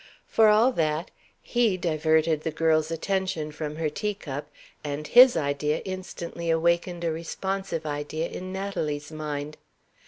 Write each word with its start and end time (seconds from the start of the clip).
For 0.25 0.47
all 0.47 0.71
that, 0.71 1.11
he 1.43 1.77
diverted 1.77 2.41
the 2.41 2.49
girl's 2.49 2.89
attention 2.89 3.51
from 3.51 3.75
her 3.75 3.87
tea 3.87 4.15
cup; 4.15 4.49
and 4.83 5.05
his 5.05 5.37
idea 5.37 5.83
instantly 5.85 6.49
awakened 6.49 7.03
a 7.03 7.11
responsive 7.11 7.85
idea 7.85 8.27
in 8.27 8.51
Natalie's 8.51 9.11
mind. 9.11 9.57